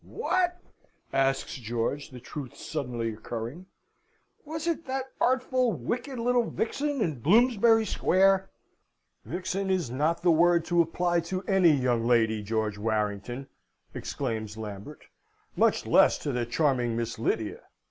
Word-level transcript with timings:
"What?" 0.03 0.59
asks 1.13 1.57
George, 1.57 2.09
the 2.09 2.19
truth 2.19 2.57
suddenly 2.57 3.13
occurring. 3.13 3.67
"Was 4.43 4.65
it 4.65 4.87
that 4.87 5.11
artful, 5.21 5.73
wicked 5.73 6.17
little 6.17 6.49
vixen 6.49 7.01
in 7.03 7.19
Bloomsbury 7.19 7.85
Square?" 7.85 8.49
"Vixen 9.25 9.69
is 9.69 9.91
not 9.91 10.23
the 10.23 10.31
word 10.31 10.65
to 10.65 10.81
apply 10.81 11.19
to 11.19 11.43
any 11.43 11.69
young 11.71 12.03
lady, 12.03 12.41
George 12.41 12.79
Warrington!" 12.79 13.45
exclaims 13.93 14.57
Lambert, 14.57 15.03
"much 15.55 15.85
less 15.85 16.17
to 16.17 16.31
the 16.31 16.47
charming 16.47 16.95
Miss 16.97 17.19
Lydia. 17.19 17.59